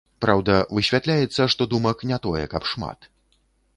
[0.23, 2.99] Праўда, высвятляецца, што думак не тое каб шмат.